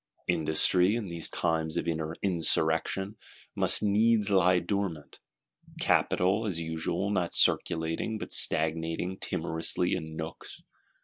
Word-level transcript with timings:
Industry, 0.27 0.95
in 0.95 1.09
these 1.09 1.29
times 1.29 1.77
of 1.77 1.87
Insurrection, 1.87 3.17
must 3.55 3.83
needs 3.83 4.31
lie 4.31 4.57
dormant; 4.57 5.19
capital, 5.79 6.47
as 6.47 6.59
usual, 6.59 7.11
not 7.11 7.35
circulating, 7.35 8.17
but 8.17 8.33
stagnating 8.33 9.19
timorously 9.19 9.93
in 9.93 10.15
nooks. 10.15 10.63